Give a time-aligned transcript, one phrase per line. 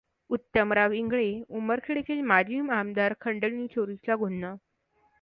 [0.29, 1.27] उत्तमराव इंगळे
[1.49, 4.55] उमरखेडचे माजी आमदार खंडणीखोरीचा गुन्हा